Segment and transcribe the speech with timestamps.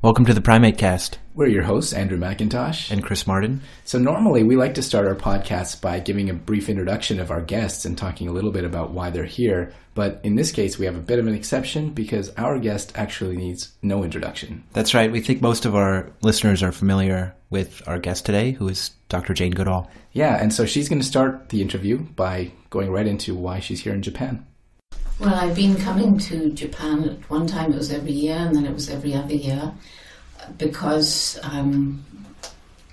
[0.00, 1.18] Welcome to the Primate Cast.
[1.34, 3.62] We're your hosts, Andrew MacIntosh and Chris Martin.
[3.84, 7.40] So, normally we like to start our podcast by giving a brief introduction of our
[7.40, 9.72] guests and talking a little bit about why they're here.
[9.96, 13.36] But in this case, we have a bit of an exception because our guest actually
[13.36, 14.62] needs no introduction.
[14.72, 15.10] That's right.
[15.10, 19.34] We think most of our listeners are familiar with our guest today, who is Dr.
[19.34, 19.90] Jane Goodall.
[20.12, 23.80] Yeah, and so she's going to start the interview by going right into why she's
[23.80, 24.46] here in Japan.
[25.20, 27.02] Well, I've been coming to Japan.
[27.02, 29.72] At one time it was every year, and then it was every other year,
[30.58, 32.04] because um,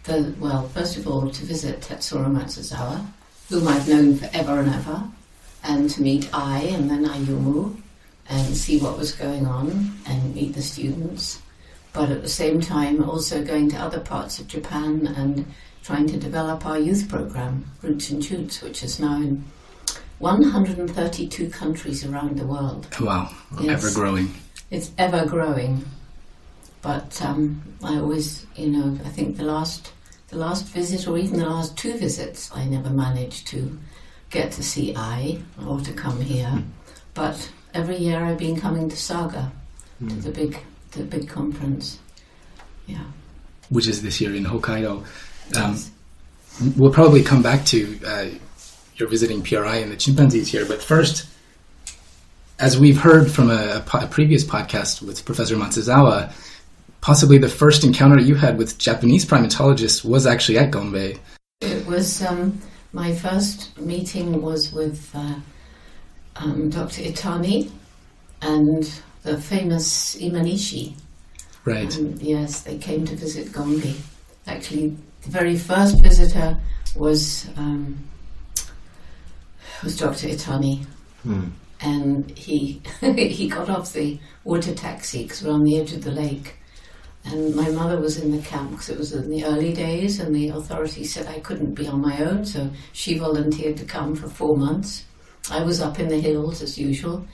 [0.06, 3.06] the well, first of all, to visit Tetsuro Matsuzawa,
[3.50, 5.04] whom I've known forever and ever,
[5.64, 7.80] and to meet Ai and then Ayumu,
[8.28, 11.40] and see what was going on and meet the students.
[11.94, 15.46] But at the same time, also going to other parts of Japan and
[15.84, 19.46] trying to develop our youth program, Roots and Shoots, which is now in
[20.20, 22.88] 132 countries around the world.
[23.00, 23.30] Wow,
[23.60, 23.84] Yes.
[23.84, 24.34] ever growing.
[24.72, 25.86] It's ever growing.
[26.82, 29.92] But um, I always, you know, I think the last,
[30.30, 33.78] the last visit or even the last two visits, I never managed to
[34.30, 36.64] get to see Ai or to come here.
[37.14, 39.52] But every year I've been coming to Saga,
[40.08, 40.60] to the big,
[40.92, 42.00] the big conference.
[42.88, 43.04] Yeah.
[43.70, 45.04] Which is this year in Hokkaido.
[45.56, 45.80] Um,
[46.78, 48.28] we'll probably come back to uh,
[48.96, 51.28] your visiting PRI and the chimpanzees here, but first,
[52.60, 56.34] as we've heard from a, a previous podcast with Professor Matsuzawa,
[57.02, 61.20] possibly the first encounter you had with Japanese primatologists was actually at Gombe.
[61.62, 62.60] It was um,
[62.94, 65.36] my first meeting was with uh,
[66.38, 67.02] um, Dr.
[67.02, 67.70] Itani
[68.42, 70.94] and the famous Imanishi.
[71.66, 71.96] Right.
[71.98, 73.96] Um, yes, they came to visit Gombe.
[74.48, 76.58] Actually, the very first visitor
[76.96, 77.98] was um,
[79.84, 80.28] was Dr.
[80.28, 80.86] Itani,
[81.24, 81.50] Hmm.
[81.82, 86.12] and he he got off the water taxi because we're on the edge of the
[86.12, 86.56] lake.
[87.28, 90.36] And my mother was in the camp because it was in the early days, and
[90.36, 94.28] the authorities said I couldn't be on my own, so she volunteered to come for
[94.30, 95.06] four months.
[95.50, 97.26] I was up in the hills as usual,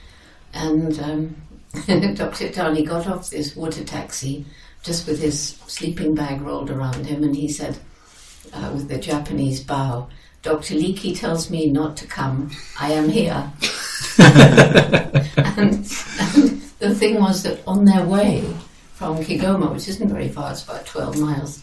[0.54, 1.36] and um,
[1.86, 2.48] Dr.
[2.48, 4.46] Itani got off this water taxi
[4.82, 7.76] just with his sleeping bag rolled around him, and he said,
[8.54, 10.08] uh, with the Japanese bow,
[10.42, 10.74] Dr.
[10.74, 12.50] Leakey tells me not to come.
[12.78, 13.52] I am here.
[14.18, 15.86] and,
[16.16, 18.44] and the thing was that on their way
[18.94, 21.62] from Kigoma, which isn't very far, it's about 12 miles,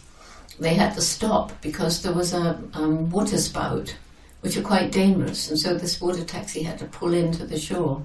[0.58, 3.94] they had to stop because there was a um, water spout,
[4.40, 5.50] which are quite dangerous.
[5.50, 8.02] And so this water taxi had to pull into the shore.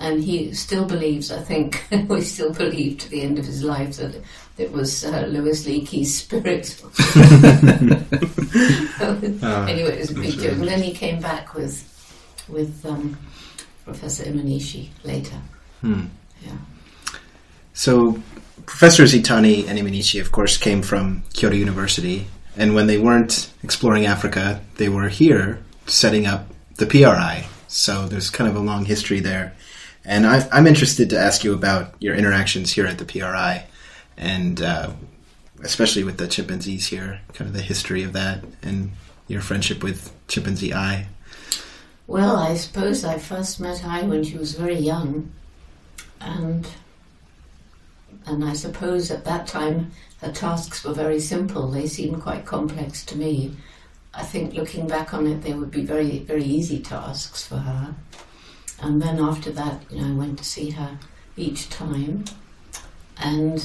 [0.00, 3.96] And he still believes, I think, we still believe to the end of his life
[3.96, 4.22] that
[4.56, 6.80] it was uh, Louis Leakey's spirit.
[9.68, 10.52] anyway, it was a big joke.
[10.52, 11.84] And then he came back with
[12.48, 13.18] with um,
[13.84, 15.36] Professor Imanishi later.
[15.80, 16.06] Hmm.
[16.44, 16.56] Yeah.
[17.72, 18.20] So,
[18.66, 22.26] Professors Itani and Imanishi, of course, came from Kyoto University,
[22.56, 27.46] and when they weren't exploring Africa, they were here setting up the PRI.
[27.68, 29.54] So, there's kind of a long history there.
[30.08, 33.66] And I, I'm interested to ask you about your interactions here at the PRI,
[34.16, 34.92] and uh,
[35.62, 38.92] especially with the chimpanzees here, kind of the history of that, and
[39.28, 41.08] your friendship with Chimpanzee Ai.
[42.06, 45.30] Well, I suppose I first met Ai when she was very young,
[46.22, 46.66] and
[48.26, 49.90] and I suppose at that time
[50.22, 51.70] her tasks were very simple.
[51.70, 53.54] They seemed quite complex to me.
[54.14, 57.94] I think looking back on it, they would be very very easy tasks for her.
[58.80, 60.98] And then after that, you know, I went to see her
[61.36, 62.24] each time,
[63.18, 63.64] and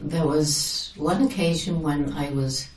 [0.00, 2.68] there was one occasion when I was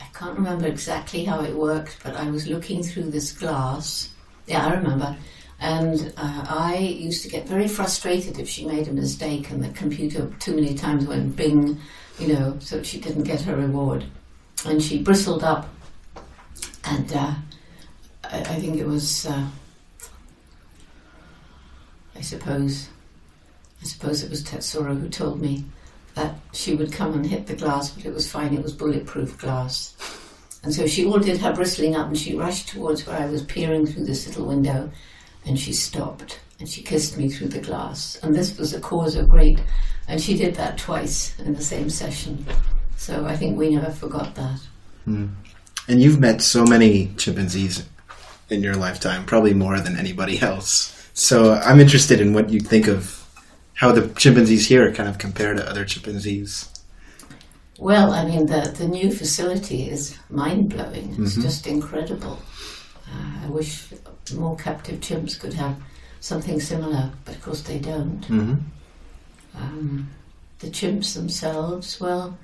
[0.00, 4.10] I can't remember exactly how it worked, but I was looking through this glass.
[4.46, 5.16] Yeah, I remember.
[5.58, 9.68] And uh, I used to get very frustrated if she made a mistake and the
[9.70, 11.78] computer too many times went bing,
[12.18, 14.04] you know, so she didn't get her reward.
[14.66, 15.68] And she bristled up.
[16.84, 17.34] And uh,
[18.24, 19.46] I, I think it was, uh,
[22.22, 22.88] I suppose,
[23.82, 25.64] I suppose it was Tetsuro who told me
[26.14, 29.36] that she would come and hit the glass, but it was fine, it was bulletproof
[29.38, 29.96] glass.
[30.62, 33.42] And so she all did her bristling up and she rushed towards where I was
[33.42, 34.88] peering through this little window
[35.44, 38.20] and she stopped and she kissed me through the glass.
[38.22, 39.60] And this was a cause of great,
[40.06, 42.46] and she did that twice in the same session.
[42.98, 44.60] So I think we never forgot that.
[45.06, 45.26] Hmm.
[45.88, 47.84] And you've met so many chimpanzees
[48.48, 51.01] in your lifetime, probably more than anybody else.
[51.14, 53.18] So I'm interested in what you think of
[53.74, 56.68] how the chimpanzees here kind of compare to other chimpanzees.
[57.78, 61.16] Well, I mean, the, the new facility is mind blowing.
[61.18, 62.38] It's just incredible.
[63.08, 63.88] Uh, I wish
[64.34, 65.76] more captive chimps could have
[66.20, 68.20] something similar, but of course they don't.
[68.28, 68.54] Mm-hmm.
[69.56, 70.10] Um,
[70.60, 72.38] the chimps themselves, well,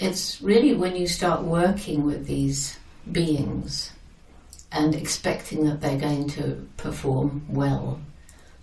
[0.00, 2.78] it's really when you start working with these
[3.12, 3.92] beings
[4.70, 8.00] and expecting that they're going to perform well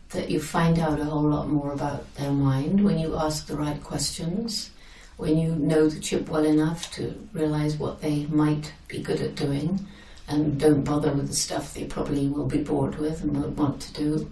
[0.10, 3.56] that you find out a whole lot more about their mind when you ask the
[3.56, 4.72] right questions,
[5.18, 9.36] when you know the chip well enough to realize what they might be good at
[9.36, 9.86] doing
[10.28, 13.82] and don't bother with the stuff they probably will be bored with and won't want
[13.82, 14.32] to do.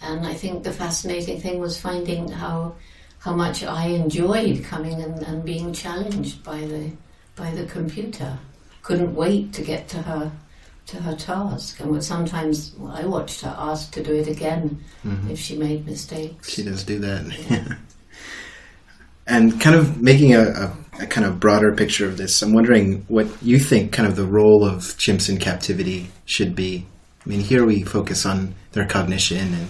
[0.00, 2.74] And I think the fascinating thing was finding how
[3.20, 6.90] how much I enjoyed coming and, and being challenged by the
[7.36, 8.38] by the computer.
[8.82, 10.32] Couldn't wait to get to her
[10.86, 14.82] to her task, and would sometimes well, I watched her ask to do it again
[15.04, 15.30] Mhm.
[15.30, 16.50] if she made mistakes.
[16.50, 17.26] She does do that.
[17.50, 17.74] Yeah.
[19.26, 23.04] and kind of making a, a, a kind of broader picture of this, I'm wondering
[23.08, 26.86] what you think kind of the role of chimps in captivity should be.
[27.24, 29.68] I mean, here we focus on their cognition, and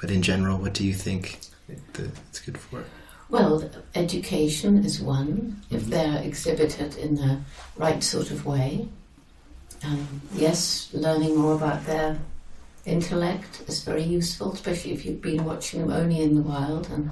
[0.00, 1.38] but in general, what do you think
[1.68, 2.84] it's good for?
[3.30, 7.40] Well, education is one, if they're exhibited in the
[7.76, 8.88] right sort of way.
[9.84, 12.18] Um, yes, learning more about their
[12.84, 17.10] intellect is very useful, especially if you've been watching them only in the wild and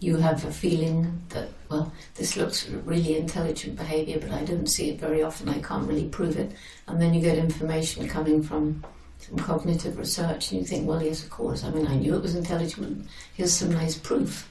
[0.00, 4.90] you have a feeling that, well, this looks really intelligent behavior, but I don't see
[4.90, 6.52] it very often, I can't really prove it.
[6.88, 8.84] And then you get information coming from
[9.20, 12.22] some cognitive research and you think, well, yes, of course, I mean, I knew it
[12.22, 14.48] was intelligent, here's some nice proof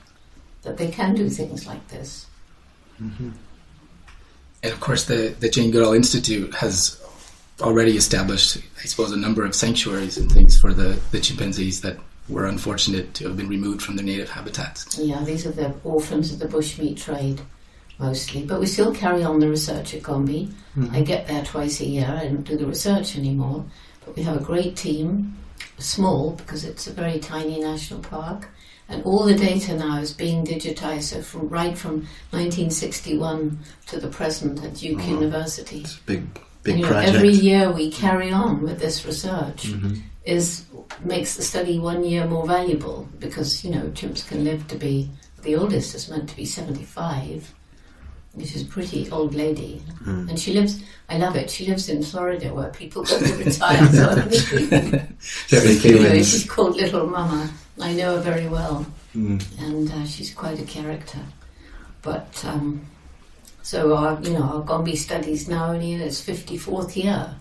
[0.62, 2.27] that they can do things like this.
[4.63, 7.00] And of course, the, the Jane Goodall Institute has
[7.61, 11.97] already established, I suppose, a number of sanctuaries and things for the, the chimpanzees that
[12.29, 14.97] were unfortunate to have been removed from their native habitats.
[14.97, 17.41] Yeah, these are the orphans of the bushmeat trade,
[17.99, 18.43] mostly.
[18.43, 20.53] But we still carry on the research at Gombe.
[20.77, 20.95] Mm-hmm.
[20.95, 22.07] I get there twice a year.
[22.07, 23.65] I don't do the research anymore.
[24.05, 25.37] But we have a great team,
[25.77, 28.49] small because it's a very tiny national park.
[28.89, 34.09] And all the data now is being digitized, so from right from 1961 to the
[34.09, 35.09] present at Duke oh, Wow.
[35.09, 35.79] University.
[35.81, 37.15] It's a big, big you know, project.
[37.15, 40.01] every year we carry on with this research Mhm.
[40.25, 40.65] is
[41.03, 45.09] makes the study one year more valuable because you know chimps can live to be
[45.43, 47.53] the oldest is meant to be 75
[48.33, 50.29] which is a pretty old lady Mm.
[50.29, 50.73] and she lives
[51.09, 54.07] I love it she lives in Florida where people go to retire so
[55.89, 57.49] anyway, she's called Little Mama
[57.79, 58.85] I know her very well
[59.15, 59.41] Mm.
[59.59, 61.19] and uh, she's quite a character.
[62.01, 62.81] But um,
[63.61, 67.35] so our, you know, our Gombe studies now only in its fifty fourth year.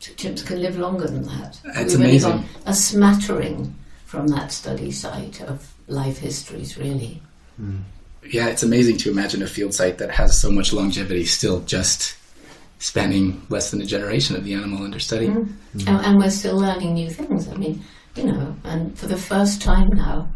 [0.00, 1.60] So chimps can live longer than that.
[1.64, 2.30] That's We've only amazing.
[2.30, 3.74] got a smattering
[4.04, 7.20] from that study site of life histories, really.
[7.60, 7.82] Mm.
[8.30, 12.16] Yeah, it's amazing to imagine a field site that has so much longevity still just
[12.78, 15.28] spanning less than a generation of the animal under study.
[15.28, 15.52] Mm.
[15.86, 17.48] And, and we're still learning new things.
[17.48, 17.82] I mean,
[18.14, 20.28] you know, and for the first time now,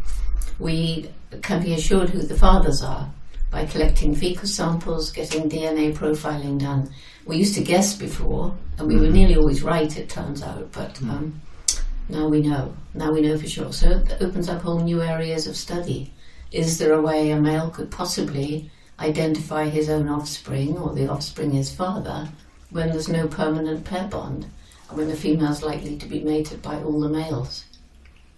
[0.58, 1.10] we
[1.42, 3.08] can be assured who the fathers are
[3.52, 6.90] by collecting fecal samples, getting DNA profiling done.
[7.26, 11.00] We used to guess before, and we were nearly always right, it turns out, but
[11.02, 11.40] um,
[12.08, 12.74] now we know.
[12.94, 13.72] Now we know for sure.
[13.72, 16.10] So it opens up whole new areas of study.
[16.50, 21.52] Is there a way a male could possibly identify his own offspring or the offspring
[21.52, 22.28] his father
[22.70, 24.46] when there's no permanent pair bond
[24.88, 27.64] and when the female's likely to be mated by all the males?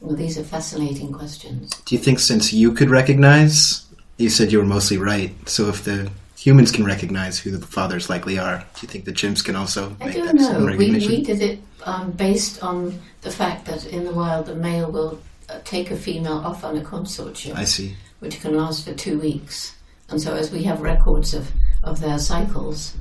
[0.01, 1.71] Well, these are fascinating questions.
[1.85, 3.87] Do you think since you could recognize,
[4.19, 8.09] you said you were mostly right, so if the humans can recognize who the fathers
[8.11, 10.59] likely are, do you think the chimps can also I make don't that know.
[10.61, 11.11] We, recognition?
[11.11, 15.21] we did it um, based on the fact that in the wild the male will
[15.49, 17.55] uh, take a female off on a consortium.
[17.57, 17.97] I see.
[18.21, 19.75] which can last for two weeks.
[20.11, 21.51] And so, as we have records of,
[21.83, 22.95] of their cycles,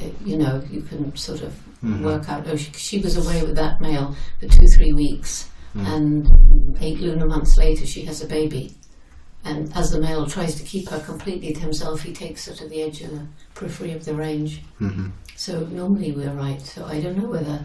[0.00, 1.52] uh, you know, you can sort of
[1.84, 2.02] Mhm.
[2.02, 5.86] work out, oh, she, she was away with that male for two, three weeks, Mm.
[5.94, 8.74] and eight lunar months later, she has a baby.
[9.44, 12.66] And as the male tries to keep her completely to himself, he takes her to
[12.68, 14.62] the edge of the periphery of the range.
[14.78, 16.60] hmm So, normally we're right.
[16.60, 17.64] So, I don't know whether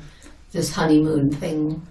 [0.52, 1.86] this honeymoon thing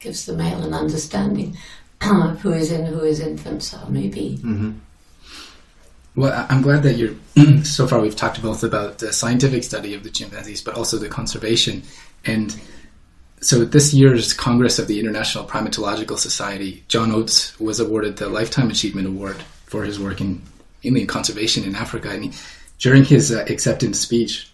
[0.00, 1.56] gives the male an understanding
[2.00, 4.36] of who is in who his infants are, maybe.
[4.36, 4.72] hmm
[6.14, 7.14] Well, I'm glad that you're.
[7.64, 11.08] so far, we've talked both about the scientific study of the chimpanzees, but also the
[11.08, 11.82] conservation.
[12.24, 12.58] And
[13.42, 18.28] so, at this year's Congress of the International Primatological Society, John Oates was awarded the
[18.28, 20.40] Lifetime Achievement Award for his work in
[20.82, 22.10] in conservation in Africa.
[22.10, 22.32] And he,
[22.78, 24.50] during his uh, acceptance speech,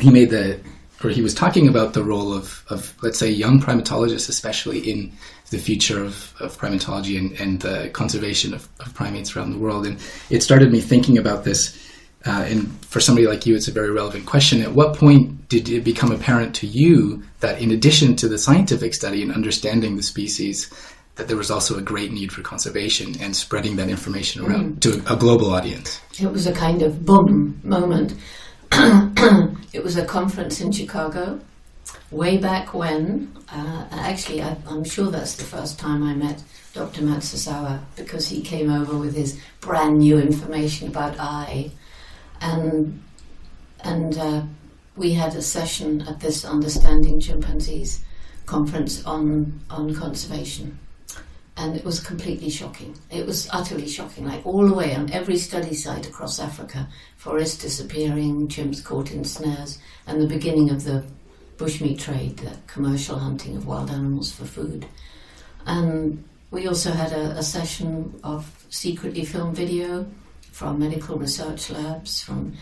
[0.00, 0.60] he made the,
[1.04, 5.12] or he was talking about the role of, of let's say, young primatologists, especially in
[5.50, 9.86] the future of, of primatology and, and the conservation of, of primates around the world.
[9.86, 9.98] And
[10.30, 11.78] it started me thinking about this.
[12.24, 14.62] Uh, and for somebody like you, it's a very relevant question.
[14.62, 18.94] At what point did it become apparent to you that, in addition to the scientific
[18.94, 20.72] study and understanding the species,
[21.16, 25.02] that there was also a great need for conservation and spreading that information around to
[25.10, 26.00] a global audience.
[26.18, 28.14] It was a kind of boom moment.
[28.72, 31.40] it was a conference in Chicago
[32.10, 33.36] way back when.
[33.48, 36.42] Uh, actually, I, I'm sure that's the first time I met
[36.72, 37.02] Dr.
[37.02, 41.70] Matsuzawa because he came over with his brand new information about Ai,
[42.40, 43.02] and
[43.84, 44.42] and uh,
[44.96, 48.04] we had a session at this Understanding Chimpanzees
[48.46, 50.78] conference on on conservation,
[51.56, 52.94] and it was completely shocking.
[53.10, 57.62] It was utterly shocking, like all the way on every study site across Africa, forests
[57.62, 61.04] disappearing, chimps caught in snares, and the beginning of the
[61.56, 64.86] bushmeat trade, the commercial hunting of wild animals for food,
[65.66, 70.06] and we also had a, a session of secretly filmed video
[70.50, 72.52] from medical research labs, from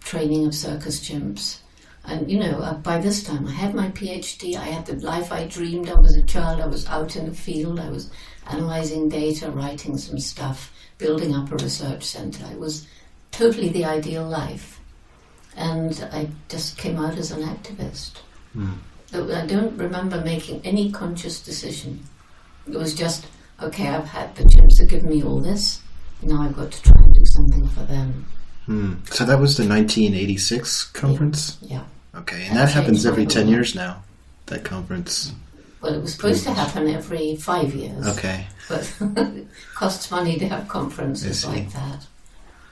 [0.00, 1.58] training of circus chimps.
[2.06, 5.32] And you know, uh, by this time I had my PhD, I had the life
[5.32, 6.60] I dreamed of as a child.
[6.60, 8.10] I was out in the field, I was
[8.46, 12.44] analyzing data, writing some stuff, building up a research center.
[12.50, 12.86] It was
[13.30, 14.80] totally the ideal life.
[15.56, 18.20] And I just came out as an activist.
[18.56, 18.78] Mm.
[19.12, 22.02] I don't remember making any conscious decision.
[22.66, 23.26] It was just,
[23.62, 25.80] okay, I've had the chimps have given me all this.
[26.22, 28.26] Now I've got to try and do something for them.
[28.66, 28.94] Hmm.
[29.04, 31.58] So that was the 1986 conference?
[31.60, 31.84] Yeah.
[32.16, 34.02] Okay, and that happens every 10 years now,
[34.46, 35.32] that conference.
[35.80, 38.06] Well, it was supposed to happen every five years.
[38.16, 38.46] Okay.
[38.68, 42.06] But it costs money to have conferences like that.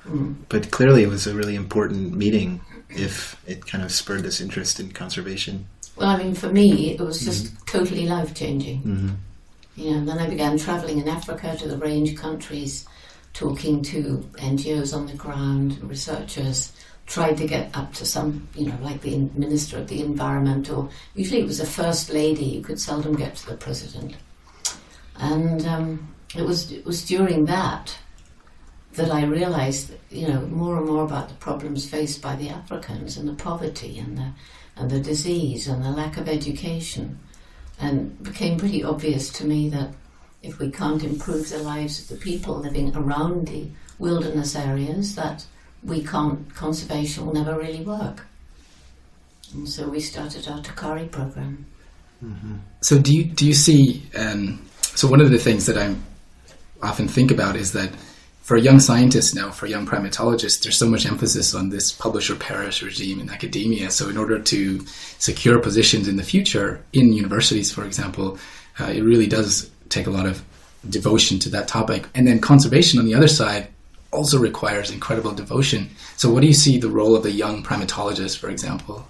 [0.06, 0.36] Mm.
[0.48, 4.80] But clearly it was a really important meeting if it kind of spurred this interest
[4.80, 5.66] in conservation.
[5.96, 8.78] Well, I mean, for me, it was just totally life changing.
[8.78, 9.10] hmm
[9.76, 12.86] You know, and then I began traveling in Africa to the range countries,
[13.34, 16.72] talking to NGOs on the ground, researchers,
[17.06, 20.88] tried to get up to some, you know, like the Minister of the Environment, or
[21.14, 24.14] usually it was a First Lady, you could seldom get to the President.
[25.16, 27.98] And um, it, was, it was during that
[28.94, 33.16] that I realized, you know, more and more about the problems faced by the Africans
[33.16, 34.32] and the poverty and the,
[34.76, 37.18] and the disease and the lack of education.
[37.80, 39.94] And it became pretty obvious to me that
[40.42, 43.68] if we can't improve the lives of the people living around the
[43.98, 45.46] wilderness areas, that
[45.84, 48.26] we can't, conservation will never really work.
[49.54, 51.66] And so we started our TACARE program.
[52.80, 54.02] So do you do you see?
[54.16, 55.94] Um, so one of the things that I
[56.80, 57.90] often think about is that
[58.42, 62.36] for young scientists now, for young primatologists, there's so much emphasis on this publish or
[62.36, 63.90] perish regime in academia.
[63.90, 64.80] So in order to
[65.18, 68.38] secure positions in the future in universities, for example,
[68.80, 70.44] uh, it really does take a lot of
[70.90, 72.08] devotion to that topic.
[72.14, 73.68] And then conservation on the other side
[74.12, 75.90] also requires incredible devotion.
[76.16, 79.08] So what do you see the role of the young primatologist, for example?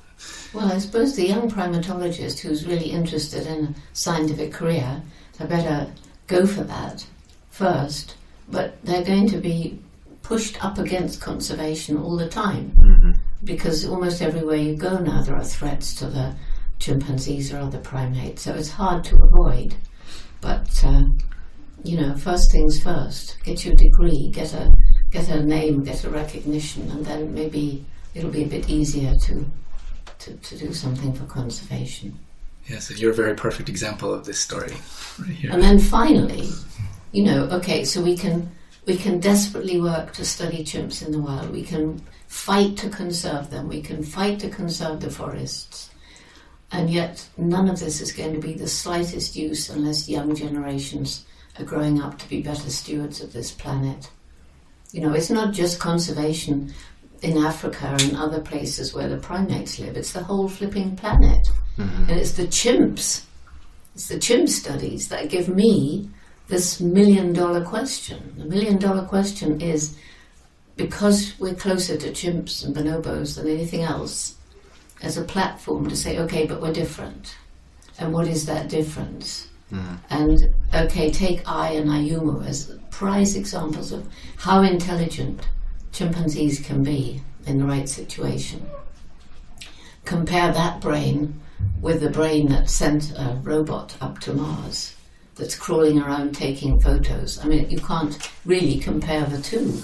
[0.55, 5.03] Well, I suppose the young primatologist who's really interested in a scientific career,
[5.41, 5.93] I better
[6.27, 7.07] go for that
[7.51, 8.17] first.
[8.49, 9.79] But they're going to be
[10.23, 12.77] pushed up against conservation all the time
[13.45, 16.35] because almost everywhere you go now there are threats to the
[16.79, 19.75] chimpanzees or other primates, so it's hard to avoid.
[20.41, 21.03] But uh,
[21.85, 23.39] you know, first things first.
[23.45, 24.75] Get your degree, get a
[25.13, 29.47] get a name, get a recognition, and then maybe it'll be a bit easier to
[30.19, 32.17] to, to do something for conservation.
[32.67, 34.73] Yes, and you're a very perfect example of this story
[35.19, 35.51] right here.
[35.51, 36.49] And then finally,
[37.11, 38.51] you know, okay, so we can
[38.87, 41.51] we can desperately work to study chimps in the wild.
[41.51, 43.69] We can fight to conserve them.
[43.69, 45.91] We can fight to conserve the forests.
[46.71, 51.27] And yet, none of this is going to be the slightest use unless young generations
[51.59, 54.11] are growing up to be better stewards of this planet.
[54.93, 56.73] You know, it's not just conservation
[57.23, 61.49] in Africa and other places where the primates live, it's the whole flipping planet.
[61.79, 62.11] Mm-hmm.
[62.11, 63.25] And it's the chimps,
[63.95, 66.11] it's the chimp studies that give me
[66.49, 68.35] this million dollar question.
[68.37, 69.97] The million dollar question is
[70.77, 74.35] because we're closer to chimps and bonobos than anything else,
[75.03, 77.37] as a platform to say, okay, but we're different.
[77.99, 79.49] And what is that difference?
[79.73, 79.99] Mm.
[80.11, 85.49] And okay, take Ai and Ayumu as prize examples of how intelligent
[85.93, 88.67] chimpanzees can be in the right situation.
[90.05, 91.41] Compare that brain
[91.81, 94.95] with the brain that sent a robot up to Mars
[95.37, 97.43] that's crawling around taking photos.
[97.43, 99.81] I mean, you can't really compare the two.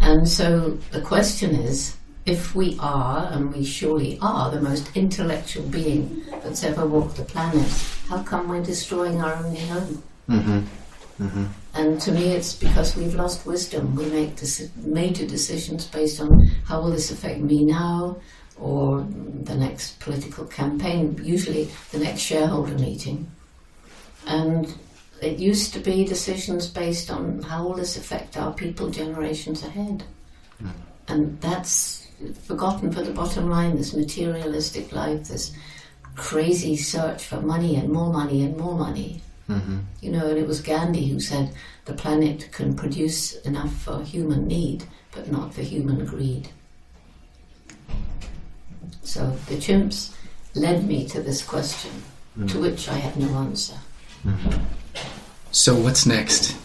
[0.00, 5.64] And so the question is if we are, and we surely are, the most intellectual
[5.64, 7.68] being that's ever walked the planet,
[8.12, 10.02] how come we're destroying our only home?
[10.28, 11.46] Mm-hmm.
[11.74, 13.94] And to me, it's because we've lost wisdom.
[13.94, 16.28] We make deci- major decisions based on
[16.66, 18.16] how will this affect me now,
[18.58, 19.06] or
[19.44, 23.30] the next political campaign, usually the next shareholder meeting.
[24.26, 24.74] And
[25.22, 30.04] it used to be decisions based on how will this affect our people generations ahead.
[31.08, 32.08] And that's
[32.42, 35.52] forgotten for the bottom line, this materialistic life, this
[36.16, 39.20] crazy search for money and more money and more money.
[39.46, 41.52] hmm You know, and it was Gandhi who said
[41.84, 46.48] the planet can produce enough for human need, but not for human greed.
[49.02, 50.14] So the chimps
[50.54, 51.90] led me to this question,
[52.48, 53.76] to which I have no answer.
[55.50, 56.56] So what's next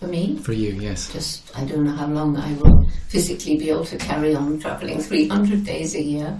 [0.00, 0.70] For me, for you?
[0.72, 1.12] Yes.
[1.12, 5.00] just I don't know how long I will physically be able to carry on traveling
[5.00, 6.38] 300 days a year,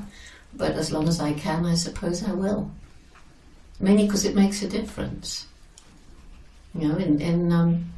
[0.57, 2.71] but as long as I can, I suppose I will.
[3.81, 5.47] Mainly because it makes a difference.
[6.75, 7.93] You know, in in um,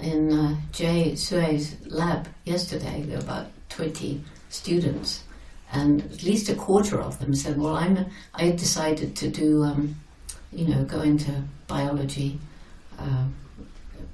[0.00, 5.24] in uh, Jay Sue's lab yesterday, there were about 20 students,
[5.72, 9.96] and at least a quarter of them said, "Well, I'm I decided to do, um,
[10.52, 12.38] you know, go into biology."
[12.98, 13.26] Uh,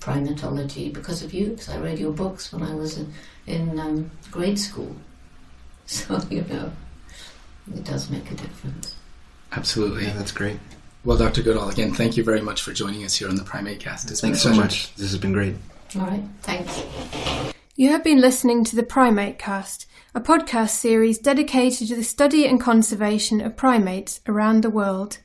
[0.01, 3.13] primatology because of you, because I read your books when I was in,
[3.47, 4.97] in um, grade school.
[5.91, 6.71] So, you know,
[7.75, 8.97] it does make a difference.
[9.53, 10.05] Absolutely.
[10.05, 10.59] Yeah, that's great.
[11.05, 11.43] Well, Dr.
[11.43, 14.11] Goodall, again, thank you very much for joining us here on the Primate Cast.
[14.11, 14.95] It's Thanks so much.
[14.97, 15.55] This has been great.
[15.97, 16.83] All right, thanks.
[17.75, 22.47] You have been listening to the Primate Cast, a podcast series dedicated to the study
[22.47, 25.19] and conservation of primates around the world.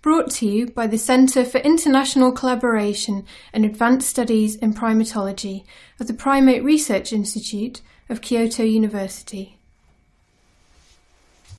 [0.00, 5.64] Brought to you by the Centre for International Collaboration and Advanced Studies in Primatology
[6.00, 9.59] of the Primate Research Institute of Kyoto University.